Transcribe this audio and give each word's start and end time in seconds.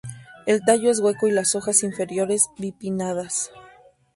El 0.47 0.65
tallo 0.65 0.89
es 0.89 0.99
hueco, 0.99 1.27
y 1.27 1.31
las 1.31 1.53
hojas 1.53 1.83
inferiores 1.83 2.49
bipinnadas. 2.57 3.51